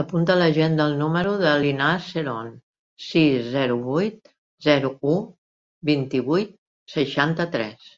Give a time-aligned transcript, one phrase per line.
[0.00, 2.50] Apunta a l'agenda el número de l'Inas Seron:
[3.10, 4.34] sis, zero, vuit,
[4.70, 5.16] zero, u,
[5.92, 6.54] vint-i-vuit,
[6.98, 7.90] seixanta-tres.